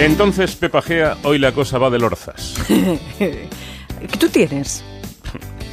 [0.00, 2.54] Entonces, Pepa Gea, hoy la cosa va de lorzas.
[3.18, 3.48] ¿Qué
[4.18, 4.82] tú tienes?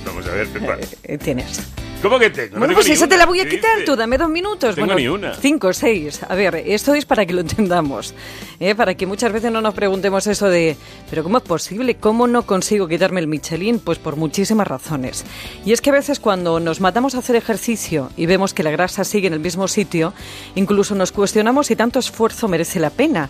[0.05, 0.77] Vamos a ver, Pepa.
[1.03, 1.61] Eh, tienes.
[2.01, 2.53] ¿Cómo que tengo?
[2.53, 4.75] No Bueno, tengo pues esa te la voy a ¿Qué quitar tú, dame dos minutos.
[4.75, 5.33] Tengo bueno, ni una.
[5.33, 6.21] Cinco, seis.
[6.27, 8.13] A ver, esto es para que lo entendamos.
[8.59, 8.75] ¿eh?
[8.75, 10.77] Para que muchas veces no nos preguntemos eso de,
[11.09, 11.95] ¿pero cómo es posible?
[11.95, 13.79] ¿Cómo no consigo quitarme el Michelin?
[13.79, 15.25] Pues por muchísimas razones.
[15.65, 18.71] Y es que a veces cuando nos matamos a hacer ejercicio y vemos que la
[18.71, 20.13] grasa sigue en el mismo sitio,
[20.53, 23.29] incluso nos cuestionamos si tanto esfuerzo merece la pena.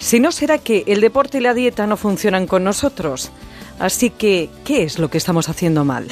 [0.00, 3.30] Si no será que el deporte y la dieta no funcionan con nosotros.
[3.78, 6.08] Así que, ¿qué es lo que estamos haciendo mal?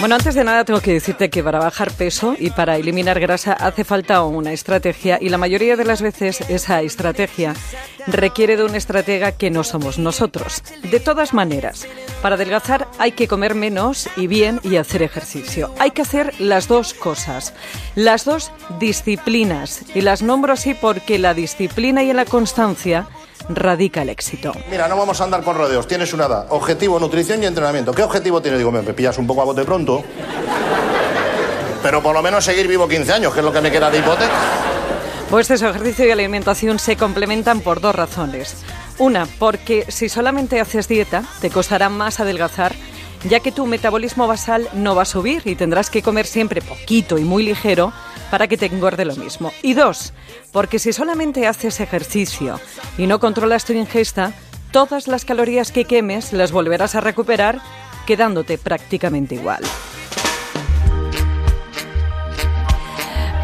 [0.00, 3.52] Bueno, antes de nada tengo que decirte que para bajar peso y para eliminar grasa
[3.52, 7.54] hace falta una estrategia y la mayoría de las veces esa estrategia
[8.08, 10.62] requiere de un estratega que no somos nosotros.
[10.82, 11.86] De todas maneras,
[12.22, 15.72] para adelgazar hay que comer menos y bien y hacer ejercicio.
[15.78, 17.54] Hay que hacer las dos cosas,
[17.94, 23.06] las dos disciplinas y las nombro así porque la disciplina y la constancia
[23.48, 24.52] radica el éxito.
[24.70, 25.86] Mira, no vamos a andar con rodeos.
[25.86, 26.46] Tienes una edad.
[26.50, 27.92] Objetivo, nutrición y entrenamiento.
[27.92, 28.58] ¿Qué objetivo tienes?
[28.58, 30.02] Digo, me pillas un poco a bote pronto.
[31.82, 33.98] Pero por lo menos seguir vivo 15 años, que es lo que me queda de
[33.98, 34.32] hipoteca.
[35.30, 38.56] Pues eso, ejercicio y alimentación se complementan por dos razones.
[38.98, 42.74] Una, porque si solamente haces dieta, te costará más adelgazar,
[43.28, 47.18] ya que tu metabolismo basal no va a subir y tendrás que comer siempre poquito
[47.18, 47.92] y muy ligero
[48.30, 49.52] para que te engorde lo mismo.
[49.62, 50.12] Y dos,
[50.52, 52.60] porque si solamente haces ejercicio
[52.98, 54.32] y no controlas tu ingesta,
[54.70, 57.60] todas las calorías que quemes las volverás a recuperar
[58.06, 59.62] quedándote prácticamente igual.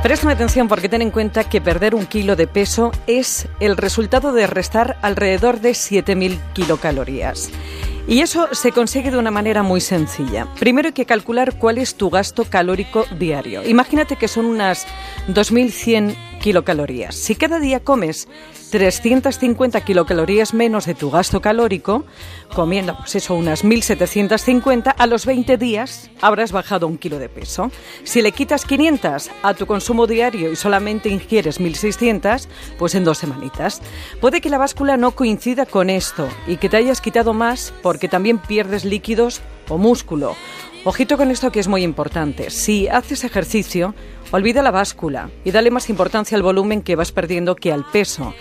[0.02, 4.32] Préstame atención porque ten en cuenta que perder un kilo de peso es el resultado
[4.32, 7.50] de restar alrededor de 7.000 kilocalorías.
[8.10, 10.48] Y eso se consigue de una manera muy sencilla.
[10.58, 13.62] Primero hay que calcular cuál es tu gasto calórico diario.
[13.64, 14.84] Imagínate que son unas
[15.28, 17.14] 2.100 kilocalorías.
[17.14, 18.26] Si cada día comes
[18.70, 22.04] 350 kilocalorías menos de tu gasto calórico,
[22.54, 27.70] comiendo pues eso, unas 1.750, a los 20 días habrás bajado un kilo de peso.
[28.04, 33.18] Si le quitas 500 a tu consumo diario y solamente ingieres 1.600, pues en dos
[33.18, 33.82] semanitas.
[34.20, 38.08] Puede que la báscula no coincida con esto y que te hayas quitado más porque
[38.08, 40.36] también pierdes líquidos o músculo.
[40.82, 42.48] Ojito con esto que es muy importante.
[42.48, 43.94] Si haces ejercicio,
[44.30, 48.32] olvida la báscula y dale más importancia al volumen que vas perdiendo que al peso.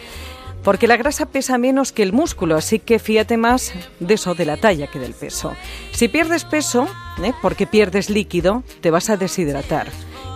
[0.63, 4.45] Porque la grasa pesa menos que el músculo, así que fíjate más de eso, de
[4.45, 5.53] la talla que del peso.
[5.91, 6.87] Si pierdes peso,
[7.21, 7.33] ¿eh?
[7.41, 9.87] porque pierdes líquido, te vas a deshidratar.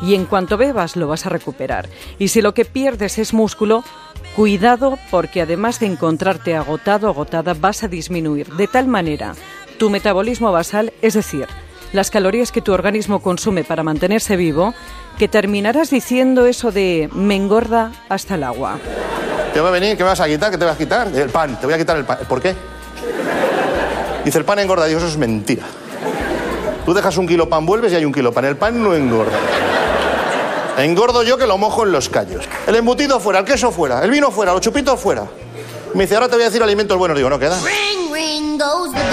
[0.01, 1.87] Y en cuanto bebas lo vas a recuperar.
[2.19, 3.85] Y si lo que pierdes es músculo,
[4.35, 9.35] cuidado porque además de encontrarte agotado, agotada, vas a disminuir de tal manera
[9.77, 11.47] tu metabolismo basal, es decir,
[11.93, 14.73] las calorías que tu organismo consume para mantenerse vivo,
[15.17, 18.79] que terminarás diciendo eso de me engorda hasta el agua.
[19.53, 19.95] ¿Qué va a venir?
[19.95, 20.51] ¿Qué me vas a quitar?
[20.51, 21.07] ¿Qué te vas a quitar?
[21.15, 21.59] El pan.
[21.59, 22.17] Te voy a quitar el pan.
[22.27, 22.55] ¿Por qué?
[24.25, 24.87] Dice, el pan engorda.
[24.87, 25.63] Digo, eso es mentira.
[26.85, 28.45] Tú dejas un kilo pan, vuelves y hay un kilo pan.
[28.45, 29.37] El pan no engorda.
[30.77, 32.45] Engordo yo que lo mojo en los callos.
[32.65, 35.27] El embutido fuera, el queso fuera, el vino fuera, los chupitos fuera.
[35.93, 37.15] Me dice, ahora te voy a decir alimentos buenos.
[37.15, 37.59] Digo, no queda.
[37.59, 39.12] Ring, ring goes the bell.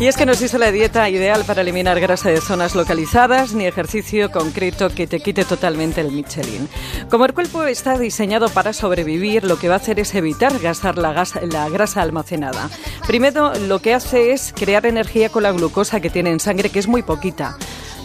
[0.00, 3.66] Y es que no existe la dieta ideal para eliminar grasa de zonas localizadas ni
[3.66, 6.68] ejercicio concreto que te quite totalmente el Michelin.
[7.10, 10.98] Como el cuerpo está diseñado para sobrevivir, lo que va a hacer es evitar gastar
[10.98, 12.70] la, la grasa almacenada.
[13.08, 16.78] Primero, lo que hace es crear energía con la glucosa que tiene en sangre, que
[16.78, 17.58] es muy poquita.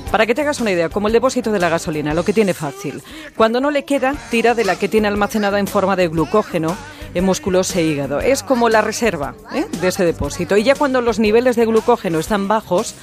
[0.10, 2.56] Para que te hagas una idea, como el depósito de la gasolina, lo que tiene
[2.56, 3.04] fácil.
[3.36, 6.76] Cuando no le queda, tira de la que tiene almacenada en forma de glucógeno en
[7.22, 8.20] músculos e hígado.
[8.20, 9.66] Es como la reserva ¿eh?
[9.82, 10.58] de ese depósito.
[10.58, 12.96] Y ya cuando los niveles de glucógeno están bajos,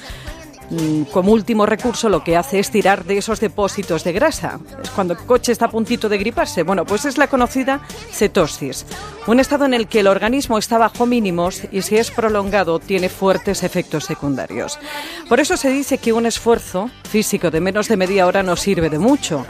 [1.11, 4.59] como último recurso lo que hace es tirar de esos depósitos de grasa.
[4.81, 6.63] Es cuando el coche está a puntito de griparse.
[6.63, 8.85] Bueno, pues es la conocida cetosis,
[9.27, 13.09] un estado en el que el organismo está bajo mínimos y si es prolongado tiene
[13.09, 14.79] fuertes efectos secundarios.
[15.27, 18.89] Por eso se dice que un esfuerzo físico de menos de media hora no sirve
[18.89, 19.45] de mucho.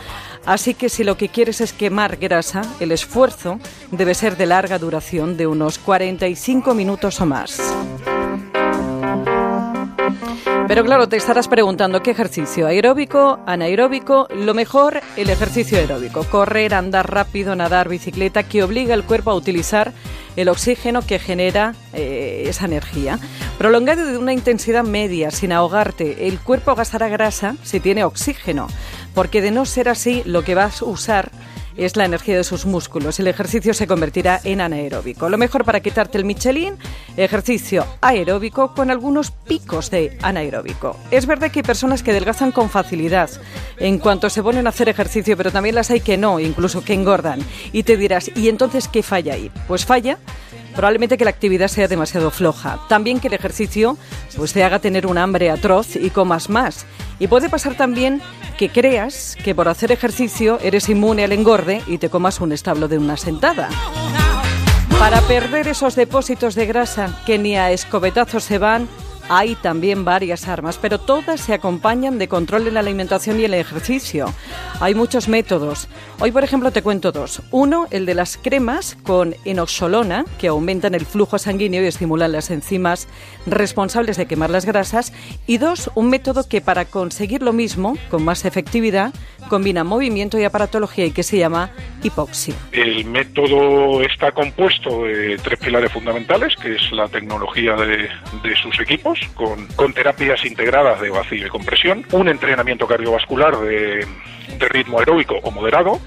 [0.45, 3.59] Así que si lo que quieres es quemar grasa, el esfuerzo
[3.91, 7.61] debe ser de larga duración, de unos 45 minutos o más.
[10.71, 16.73] Pero claro, te estarás preguntando qué ejercicio, aeróbico, anaeróbico, lo mejor el ejercicio aeróbico, correr,
[16.73, 19.91] andar rápido, nadar, bicicleta, que obliga al cuerpo a utilizar
[20.37, 23.19] el oxígeno que genera eh, esa energía.
[23.57, 28.67] Prolongado de una intensidad media, sin ahogarte, el cuerpo gastará grasa si tiene oxígeno,
[29.13, 31.31] porque de no ser así, lo que vas a usar
[31.75, 33.19] es la energía de sus músculos.
[33.19, 35.29] El ejercicio se convertirá en anaeróbico.
[35.29, 36.75] Lo mejor para quitarte el Michelin,
[37.17, 40.97] ejercicio aeróbico con algunos picos de anaeróbico.
[41.11, 43.29] Es verdad que hay personas que adelgazan con facilidad
[43.77, 46.93] en cuanto se ponen a hacer ejercicio, pero también las hay que no, incluso que
[46.93, 47.39] engordan.
[47.71, 49.51] Y te dirás, ¿y entonces qué falla ahí?
[49.67, 50.17] Pues falla
[50.75, 52.79] Probablemente que la actividad sea demasiado floja.
[52.87, 53.97] También que el ejercicio
[54.35, 56.85] pues, te haga tener un hambre atroz y comas más.
[57.21, 58.19] Y puede pasar también
[58.57, 62.87] que creas que por hacer ejercicio eres inmune al engorde y te comas un establo
[62.87, 63.69] de una sentada.
[64.97, 68.87] Para perder esos depósitos de grasa que ni a escobetazos se van,
[69.29, 73.53] hay también varias armas, pero todas se acompañan de control en la alimentación y el
[73.53, 74.33] ejercicio.
[74.79, 75.87] Hay muchos métodos.
[76.19, 77.41] Hoy, por ejemplo, te cuento dos.
[77.51, 82.51] Uno, el de las cremas con enoxolona, que aumentan el flujo sanguíneo y estimulan las
[82.51, 83.07] enzimas
[83.45, 85.13] responsables de quemar las grasas.
[85.47, 89.13] Y dos, un método que para conseguir lo mismo, con más efectividad,
[89.49, 91.71] combina movimiento y aparatología y que se llama
[92.03, 92.55] hipoxia.
[92.71, 98.09] El método está compuesto de tres pilares fundamentales, que es la tecnología de,
[98.43, 104.05] de sus equipos, con, con, terapias integradas de vacío y compresión, un entrenamiento cardiovascular de,
[104.57, 105.99] de ritmo aeróbico o moderado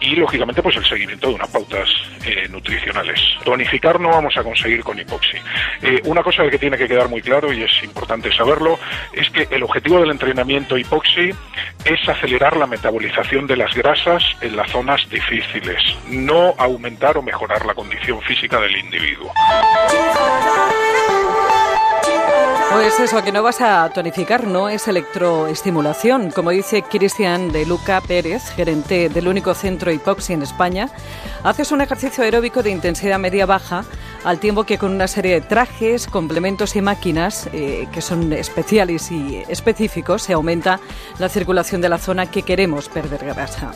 [0.00, 1.88] y lógicamente pues el seguimiento de unas pautas
[2.24, 3.20] eh, nutricionales.
[3.44, 5.36] Tonificar no vamos a conseguir con hipoxi.
[5.82, 8.78] Eh, una cosa que tiene que quedar muy claro y es importante saberlo
[9.12, 11.30] es que el objetivo del entrenamiento hipoxi
[11.84, 17.64] es acelerar la metabolización de las grasas en las zonas difíciles, no aumentar o mejorar
[17.66, 19.32] la condición física del individuo.
[22.72, 26.30] Pues eso, que no vas a tonificar, no es electroestimulación.
[26.30, 30.88] Como dice Cristian de Luca Pérez, gerente del único centro hipoxi en España,
[31.42, 33.84] haces un ejercicio aeróbico de intensidad media-baja
[34.22, 39.10] al tiempo que con una serie de trajes, complementos y máquinas eh, que son especiales
[39.10, 40.78] y específicos se aumenta
[41.18, 43.72] la circulación de la zona que queremos perder grasa.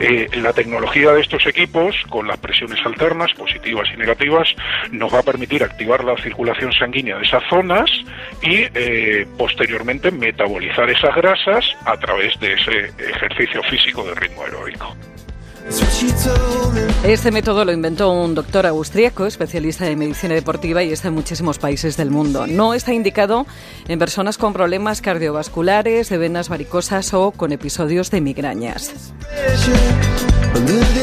[0.00, 4.48] Eh, la tecnología de estos equipos, con las presiones alternas, positivas y negativas,
[4.90, 7.90] nos va a permitir activar la circulación sanguínea de esas zonas
[8.42, 14.96] y eh, posteriormente metabolizar esas grasas a través de ese ejercicio físico de ritmo aeróbico.
[17.04, 21.58] Este método lo inventó un doctor austriaco, especialista en medicina deportiva y está en muchísimos
[21.58, 22.46] países del mundo.
[22.46, 23.46] No está indicado
[23.88, 29.12] en personas con problemas cardiovasculares, de venas varicosas o con episodios de migrañas.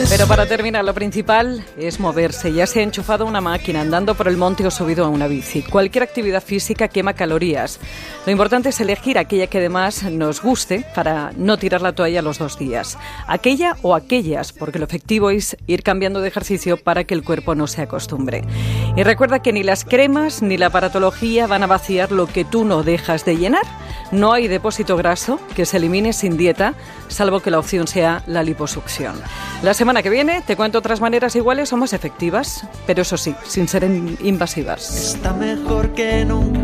[0.09, 2.51] Pero para terminar, lo principal es moverse.
[2.51, 5.62] Ya se ha enchufado una máquina, andando por el monte o subido a una bici.
[5.62, 7.80] Cualquier actividad física quema calorías.
[8.25, 12.39] Lo importante es elegir aquella que además nos guste para no tirar la toalla los
[12.39, 12.98] dos días.
[13.27, 17.56] Aquella o aquellas, porque lo efectivo es ir cambiando de ejercicio para que el cuerpo
[17.56, 18.44] no se acostumbre.
[18.95, 22.65] Y recuerda que ni las cremas ni la aparatología van a vaciar lo que tú
[22.65, 23.63] no dejas de llenar.
[24.12, 26.74] No hay depósito graso que se elimine sin dieta,
[27.07, 29.15] salvo que la opción sea la liposucción.
[29.63, 33.35] La semana que viene te cuento otras maneras iguales o más efectivas, pero eso sí,
[33.45, 33.83] sin ser
[34.21, 35.13] invasivas.
[35.13, 36.59] Está mejor que nunca.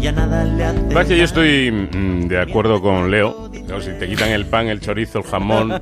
[0.00, 3.48] Ya nada le hace Va que yo estoy mm, de acuerdo con Leo.
[3.68, 3.80] ¿no?
[3.80, 5.80] Si te quitan el pan, el chorizo, el jamón.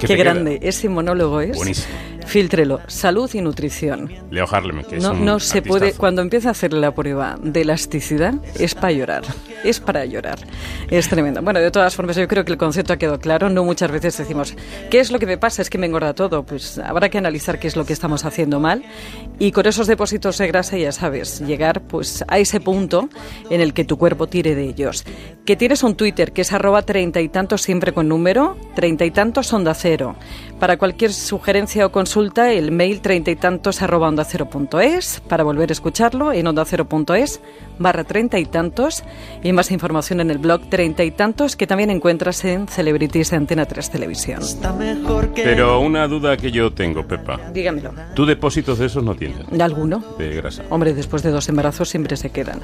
[0.00, 0.68] ¿qué Qué grande, queda?
[0.68, 1.56] ese monólogo es.
[1.56, 1.88] Buenísimo.
[2.32, 4.10] Filtrelo, salud y nutrición.
[4.30, 6.00] Leo Harlem, que es No, un no se puede, artistazo.
[6.00, 9.22] cuando empieza a hacerle la prueba de elasticidad, es para llorar,
[9.64, 10.38] es para llorar.
[10.90, 11.42] Es tremendo.
[11.42, 13.50] Bueno, de todas formas, yo creo que el concepto ha quedado claro.
[13.50, 14.54] No muchas veces decimos,
[14.88, 15.60] ¿qué es lo que me pasa?
[15.60, 16.42] Es que me engorda todo.
[16.42, 18.82] Pues habrá que analizar qué es lo que estamos haciendo mal
[19.38, 23.10] y con esos depósitos de grasa, ya sabes, llegar pues a ese punto
[23.50, 25.04] en el que tu cuerpo tire de ellos.
[25.44, 29.10] Que tienes un Twitter que es arroba treinta y tantos siempre con número, treinta y
[29.10, 30.16] tantos onda cero.
[30.58, 35.20] Para cualquier sugerencia o consulta, el mail treinta y tantos arroba onda cero punto es.
[35.28, 37.40] Para volver a escucharlo, en onda cero punto es
[37.78, 39.02] barra treinta y tantos.
[39.42, 43.36] Y más información en el blog treinta y tantos que también encuentras en Celebrities de
[43.36, 44.40] Antena 3 Televisión.
[45.34, 47.40] Pero una duda que yo tengo, Pepa.
[47.52, 47.92] Dígamelo.
[48.14, 49.38] ¿Tú depósitos de esos no tienes?
[49.60, 50.02] ¿Alguno?
[50.18, 50.62] De grasa.
[50.70, 52.60] Hombre, después de dos embarazos siempre se quedan.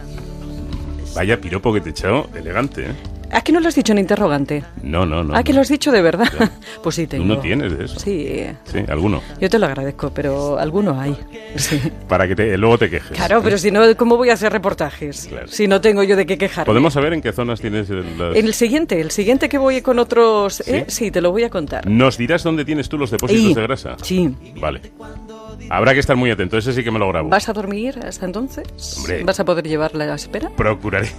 [1.14, 3.17] Vaya piropo que te he echado, elegante, ¿eh?
[3.30, 4.64] ¿A qué no lo has dicho en interrogante?
[4.82, 5.34] No, no, no.
[5.36, 5.56] ¿A que no.
[5.56, 6.28] lo has dicho de verdad?
[6.38, 6.50] Ya.
[6.82, 7.24] pues sí, tengo.
[7.24, 7.98] Tú no tienes de eso.
[8.00, 9.22] Sí, eh, Sí, alguno.
[9.40, 11.16] yo te lo agradezco, pero alguno hay.
[11.56, 11.80] Sí.
[12.08, 13.10] Para que te, luego te quejes.
[13.16, 15.26] Claro, pero si no, ¿cómo voy a hacer reportajes?
[15.28, 15.48] Claro.
[15.48, 16.66] Si no tengo yo de qué quejarme.
[16.66, 19.82] ¿Podemos saber en qué zonas tienes el- las- En el siguiente, el siguiente que voy
[19.82, 20.60] con otros...
[20.66, 20.84] ¿eh?
[20.88, 21.86] Sí, te lo voy a contar.
[21.86, 23.96] ¿Nos dirás dónde tienes tú los depósitos Y- de grasa?
[24.02, 24.34] Sí.
[24.60, 24.80] Vale.
[25.70, 27.28] Habrá que estar muy atento, ese sí que me lo grabo.
[27.28, 28.66] ¿Vas a dormir hasta entonces?
[28.98, 29.22] Hombre.
[29.24, 30.50] ¿Vas a poder llevarla a la espera?
[30.56, 31.10] Procuraré.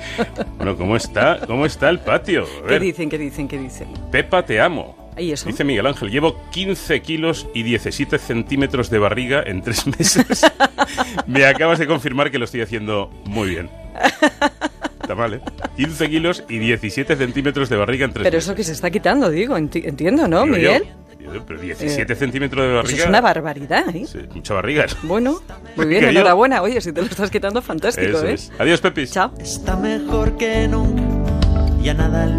[0.56, 1.40] bueno, ¿cómo está?
[1.46, 2.44] ¿Cómo está el patio?
[2.64, 3.88] A ¿Qué dicen, qué dicen, qué dicen?
[4.10, 5.10] Pepa, te amo.
[5.18, 5.46] ¿Y eso?
[5.48, 10.46] Dice Miguel Ángel, llevo 15 kilos y 17 centímetros de barriga en tres meses.
[11.26, 13.68] Me acabas de confirmar que lo estoy haciendo muy bien.
[15.02, 15.40] está mal, ¿eh?
[15.76, 18.48] 15 kilos y 17 centímetros de barriga en tres Pero meses.
[18.48, 20.56] eso que se está quitando, digo, enti- entiendo, ¿no, Digo.
[20.56, 20.84] Miguel?
[20.84, 20.90] Yo,
[21.46, 23.02] Pero 17 Eh, centímetros de Eso barriga.
[23.04, 24.06] es una barbaridad, ¿eh?
[24.06, 24.86] Sí, mucha barriga.
[25.02, 25.40] Bueno,
[25.76, 26.62] muy bien, yo- enhorabuena.
[26.62, 28.34] Oye, si te lo estás quitando, fantástico, Eso ¿eh?
[28.34, 28.52] es.
[28.58, 29.12] Adiós, Pepis.
[29.12, 29.32] Chao.
[29.38, 31.02] Está mejor que nunca
[31.82, 32.32] y a nada le